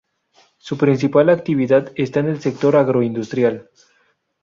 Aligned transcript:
Su 0.57 0.79
principal 0.79 1.29
actividad 1.29 1.91
está 1.93 2.21
en 2.21 2.29
el 2.29 2.41
sector 2.41 2.75
agroindustrial. 2.75 3.69